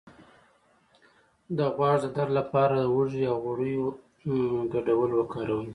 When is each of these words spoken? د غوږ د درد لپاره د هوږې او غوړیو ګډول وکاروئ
د 1.57 1.59
غوږ 1.75 1.95
د 2.03 2.05
درد 2.15 2.29
لپاره 2.39 2.73
د 2.77 2.85
هوږې 2.93 3.23
او 3.31 3.35
غوړیو 3.43 3.85
ګډول 4.73 5.09
وکاروئ 5.15 5.67